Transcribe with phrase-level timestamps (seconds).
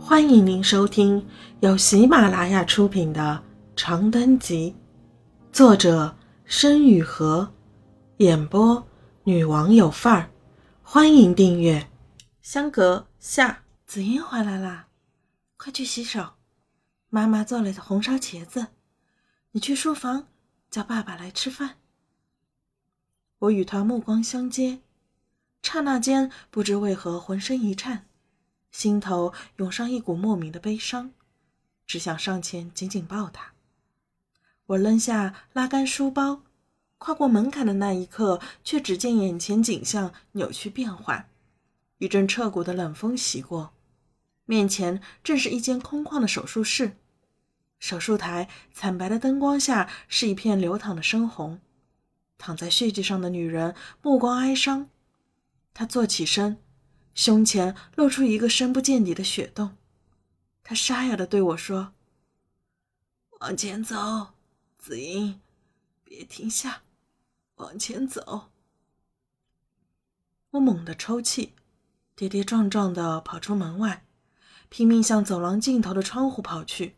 [0.00, 1.26] 欢迎您收听
[1.60, 3.44] 由喜马拉雅出品的
[3.80, 4.74] 《长灯集》，
[5.54, 7.52] 作者申雨禾，
[8.18, 8.86] 演播
[9.24, 10.30] 女王有范儿。
[10.82, 11.90] 欢迎订阅。
[12.40, 14.88] 相隔下，子英回来啦，
[15.56, 16.34] 快去洗手。
[17.10, 18.68] 妈妈做了红烧茄子，
[19.50, 20.28] 你去书房
[20.70, 21.76] 叫爸爸来吃饭。
[23.40, 24.80] 我与他目光相接，
[25.62, 28.07] 刹那间不知为何浑身一颤。
[28.70, 31.12] 心头涌上一股莫名的悲伤，
[31.86, 33.52] 只想上前紧紧抱他。
[34.66, 36.42] 我扔下拉杆书包，
[36.98, 41.28] 跨过门槛的那一刻，却只见眼前景象扭曲变幻，
[41.98, 43.72] 一阵彻骨的冷风袭过，
[44.44, 46.96] 面前正是一间空旷的手术室，
[47.78, 51.60] 手术台惨白的灯光下是一片流淌的深红，
[52.36, 54.90] 躺在血迹上的女人目光哀伤，
[55.72, 56.58] 她坐起身。
[57.18, 59.76] 胸前露出一个深不见底的血洞，
[60.62, 61.92] 他沙哑的对我说
[63.40, 64.28] ：“往前走，
[64.78, 65.40] 子英，
[66.04, 66.82] 别停下，
[67.56, 68.50] 往前走。”
[70.50, 71.54] 我猛地抽泣，
[72.14, 74.04] 跌跌撞撞的跑出门外，
[74.68, 76.94] 拼命向走廊尽头的窗户跑去。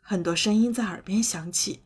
[0.00, 1.82] 很多声音在耳边响起，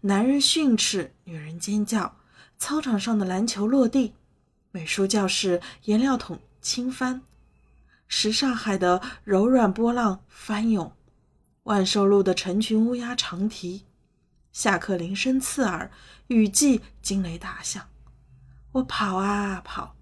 [0.00, 2.16] 男人训斥，女人尖叫，
[2.56, 4.14] 操场上的篮球落地，
[4.70, 6.40] 美术教室颜料桶。
[6.64, 7.20] 轻翻，
[8.08, 10.96] 什刹海的柔软波浪翻涌，
[11.64, 13.84] 万寿路的成群乌鸦长啼，
[14.50, 15.90] 下课铃声刺耳，
[16.28, 17.86] 雨季惊雷大响。
[18.72, 19.94] 我跑啊跑，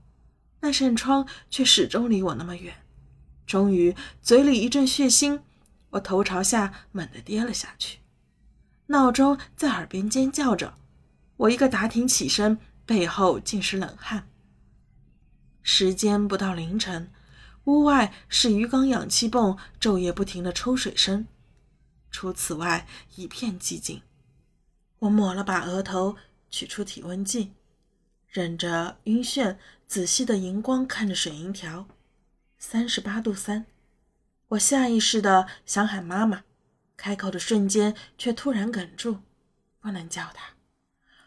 [0.61, 2.73] 那扇窗却始终离我那么远。
[3.45, 5.41] 终于，嘴里一阵血腥，
[5.91, 7.99] 我头朝下猛地跌了下去。
[8.87, 10.79] 闹钟在耳边尖叫着，
[11.39, 14.29] 我一个打挺起身，背后尽是冷汗。
[15.63, 17.11] 时间不到凌晨，
[17.65, 21.27] 屋外是鱼缸氧气泵昼夜不停的抽水声，
[22.11, 24.03] 除此外一片寂静。
[24.99, 26.17] 我抹了把额头，
[26.51, 27.53] 取出体温计，
[28.29, 29.57] 忍着晕眩，
[29.87, 31.87] 仔细的荧光看着水银条，
[32.59, 33.67] 三十八度三。
[34.49, 36.43] 我下意识的想喊妈妈，
[36.97, 39.21] 开口的瞬间却突然哽住，
[39.81, 40.55] 不能叫她。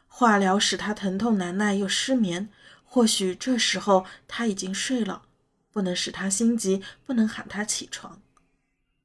[0.08, 2.50] 化疗使她疼痛难耐又失眠。
[2.86, 5.24] 或许这时候他已经睡了，
[5.72, 8.22] 不能使他心急，不能喊他起床。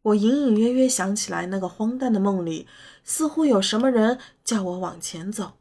[0.03, 2.67] 我隐隐约约想起来，那个荒诞的梦里，
[3.05, 5.59] 似乎有什么人叫我往前走。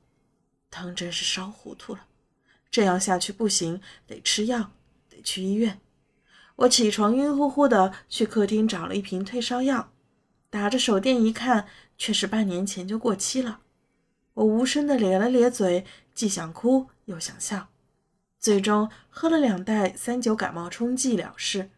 [0.69, 2.05] 当真是烧糊涂了，
[2.69, 4.71] 这样下去不行，得吃药，
[5.09, 5.81] 得去医院。
[6.57, 9.91] 我起床，晕乎乎的去客厅找了一瓶退烧药，
[10.49, 13.61] 打着手电一看，却是半年前就过期了。
[14.35, 17.69] 我无声的咧了咧嘴，既想哭又想笑。
[18.39, 21.69] 最终喝了两袋三九感冒冲剂了事，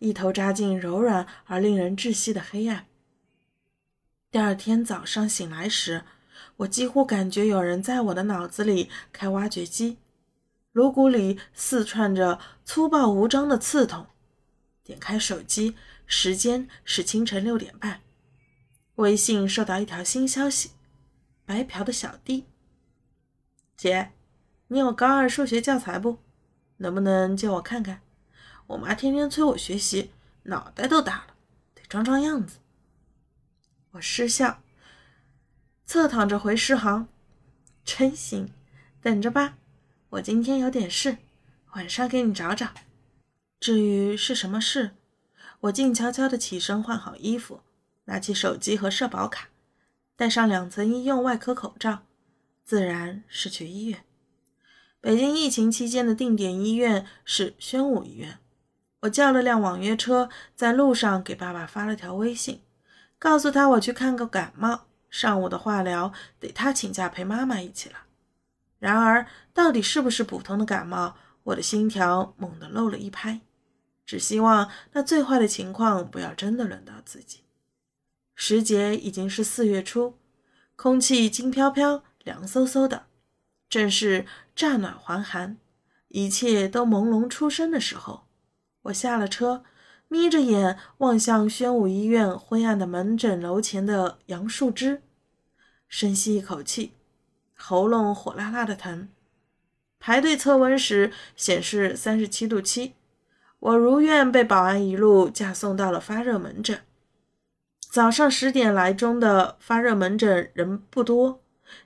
[0.00, 2.86] 一头扎进柔软而令人窒息的黑暗。
[4.30, 6.04] 第二天早上醒来时，
[6.56, 9.98] 我几乎感觉有人在我的脑子里开挖掘机，
[10.72, 14.06] 颅骨里四串着粗暴无章的刺痛。
[14.82, 18.00] 点开手机，时间是清晨六点半。
[18.96, 20.72] 微信收到一条新消息：
[21.46, 22.46] 白嫖的小弟，
[23.76, 24.10] 姐。
[24.72, 26.18] 你有高二数学教材不？
[26.76, 28.02] 能不能借我看看？
[28.68, 30.12] 我妈天天催我学习，
[30.44, 31.34] 脑袋都大了，
[31.74, 32.58] 得装装样子。
[33.90, 34.62] 我失笑，
[35.84, 37.08] 侧躺着回诗行。
[37.84, 38.52] 真行，
[39.02, 39.58] 等着吧。
[40.10, 41.18] 我今天有点事，
[41.72, 42.68] 晚上给你找找。
[43.58, 44.92] 至于是什么事，
[45.62, 47.62] 我静悄悄地起身，换好衣服，
[48.04, 49.48] 拿起手机和社保卡，
[50.14, 52.04] 戴上两层医用外科口罩，
[52.64, 54.04] 自然是去医院。
[55.02, 58.38] 北京疫情期间的定点医院是宣武医院。
[59.00, 62.60] 我叫了辆网约车，在路上给爸爸发了条微信，
[63.18, 67.96] 告诉他我去看个感冒，上午的化疗得他请假陪妈妈一起了。
[68.78, 73.40] 然而，到底是不是普通的感冒，我的心跳猛地漏了一拍。
[74.04, 77.40] 只希望那最坏的情况不要真的轮到自己。
[78.34, 80.18] 时节已经是四月初，
[80.76, 83.06] 空气轻飘飘、凉飕飕的。
[83.68, 84.26] 正是
[84.60, 85.56] 乍暖还寒，
[86.08, 88.24] 一切都朦胧初生的时候，
[88.82, 89.64] 我下了车，
[90.06, 95.00] 眯着眼望向宣武医院昏暗的门诊楼前的杨树枝，
[95.88, 96.92] 深吸一口气，
[97.56, 99.08] 喉咙火辣辣的疼。
[99.98, 102.92] 排队测温时显示三十七度七，
[103.60, 106.82] 我如愿被保安一路架送到了发热门诊。
[107.90, 111.40] 早上十点来钟的发热门诊人不多。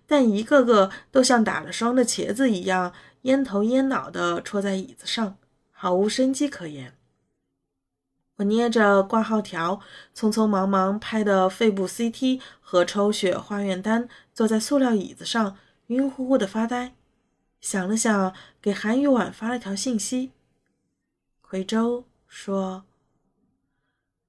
[0.07, 2.93] 但一个个都像打了霜的茄子一样，
[3.23, 5.37] 烟头烟脑的戳在椅子上，
[5.71, 6.97] 毫无生机可言。
[8.37, 9.81] 我捏着挂号条，
[10.15, 16.97] 匆匆忙忙拍的肺部 CT 和抽血化验单，坐在塑料椅子上，晕乎乎的发呆。
[17.61, 20.33] 想了想，给韩宇婉发了条信息。
[21.41, 22.85] 奎州说：“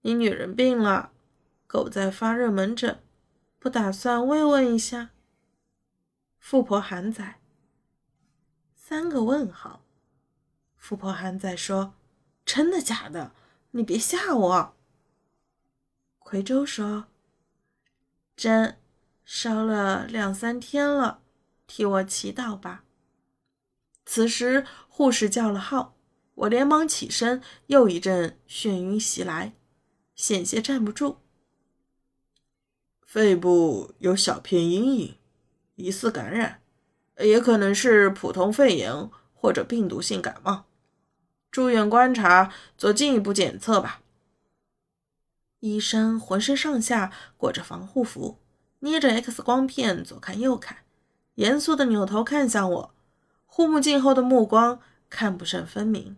[0.04, 1.10] 你女人病了，
[1.66, 3.00] 狗在发热门诊，
[3.58, 5.10] 不打算慰问一下？”
[6.48, 7.42] 富婆韩仔，
[8.76, 9.84] 三个问号。
[10.78, 11.96] 富婆韩仔说
[12.46, 13.32] ：“真的假的？”
[13.74, 14.78] 你别吓我，
[16.20, 17.08] 奎州说
[18.38, 18.78] ：“真
[19.24, 21.24] 烧了两三天了，
[21.66, 22.84] 替我祈祷吧。”
[24.06, 25.98] 此时护士叫了号，
[26.36, 29.56] 我连忙起身，又一阵眩晕袭来，
[30.14, 31.18] 险些站不住。
[33.02, 35.18] 肺部有小片阴影，
[35.76, 36.62] 疑似感染，
[37.20, 40.66] 也可能是普通肺炎或者病毒性感冒。
[41.52, 44.02] 住院观察，做进一步检测吧。
[45.62, 48.38] 医生浑身上下裹着防护服，
[48.80, 50.80] 捏着 X 光片左看右看，
[51.36, 52.96] 严肃的扭头看向我，
[53.46, 54.80] 护目镜后的目光
[55.10, 56.18] 看不甚分明。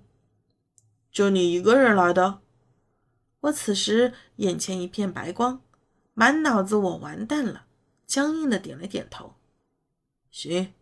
[1.11, 2.41] 就你一个人来的？
[3.41, 5.61] 我此时眼前一片白光，
[6.13, 7.65] 满脑子我完蛋了，
[8.05, 9.35] 僵硬的点了点头。
[10.31, 10.73] 行，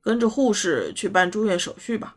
[0.00, 2.16] 跟着护士去办住院手续吧。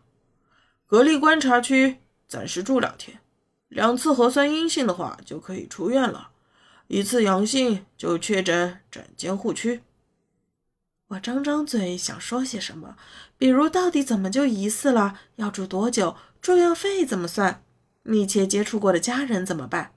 [0.88, 3.20] 隔离观察区暂时住两天，
[3.68, 6.32] 两次核酸阴性的话就可以出院了，
[6.88, 9.82] 一次阳性就确诊转监护区。
[11.08, 12.96] 我张张嘴想说些什么，
[13.38, 17.64] 比如到底怎么就疑似了，要住多久，住院费怎么算，
[18.04, 19.94] 密切接触过的家人怎么办？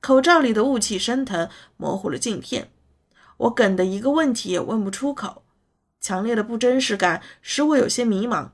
[0.00, 2.70] 口罩里的雾气升腾，模糊了镜片。
[3.38, 5.43] 我梗的一个问题也问不出口，
[6.04, 8.50] 强烈的不真实感使我有些迷茫。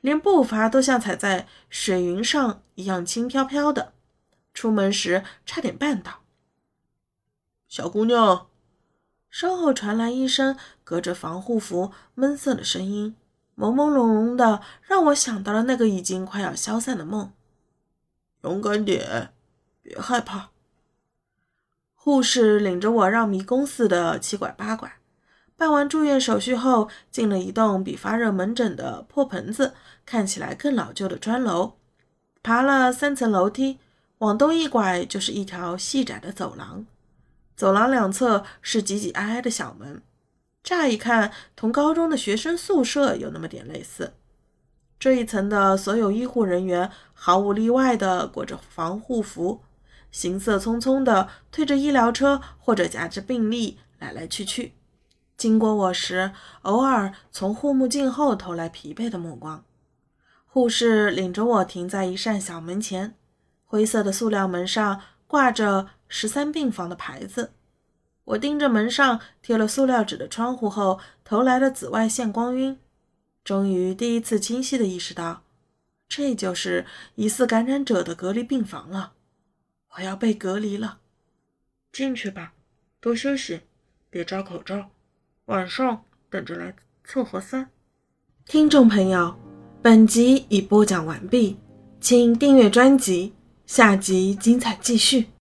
[0.00, 3.94] 连步伐都像踩在水云上一样轻飘飘的，
[4.52, 6.20] 出门时差点绊倒。
[7.66, 8.46] 小姑娘，
[9.28, 13.16] 身后传来一声隔着防护服闷涩的声音，
[13.56, 17.32] 朦朦胧胧的，让我想到了那个已经快要消散的梦。
[18.42, 19.32] 勇敢点，
[19.82, 20.50] 别害怕。
[21.94, 24.98] 护士领着我绕迷宫似的七拐八拐。
[25.56, 29.74] 办完住院手续后，进了一栋比发热门诊的破棚子
[30.04, 31.74] 看起来更老旧的砖楼，
[32.42, 33.78] 爬了三层楼梯，
[34.18, 36.84] 往东一拐就是一条细窄的走廊，
[37.56, 40.02] 走廊两侧是挤挤挨挨的小门，
[40.62, 44.14] 乍一看同高中的学生宿舍有那么点类似。
[44.98, 49.60] 这一层的所有医护人员毫无例外的裹着防护服，
[50.10, 54.72] 行色匆匆的推着医疗车或者夹着病历来来去去。
[55.36, 56.32] 经过我时，
[56.62, 59.64] 偶尔从护目镜后投来疲惫的目光。
[60.46, 63.16] 护士领着我停在一扇小门前，
[63.64, 67.52] 灰色的塑料门上挂着“十三病房”的牌子。
[68.24, 72.78] 我盯着门上贴了塑料纸的窗户后投来的紫外线光晕，
[73.42, 75.42] 终于第一次清晰地意识到，
[76.08, 76.86] 这就是
[77.16, 79.12] 疑似感染者的隔离病房了。
[79.96, 81.00] 我要被隔离了。
[81.92, 82.54] 进去吧，
[83.00, 83.60] 多休息，
[84.08, 84.90] 别摘口罩。
[85.46, 86.74] 晚上等着来
[87.04, 87.68] 测核酸。
[88.46, 89.38] 听众朋友，
[89.82, 91.58] 本集已播讲完毕，
[92.00, 93.34] 请订阅专辑，
[93.66, 95.26] 下集精彩继续。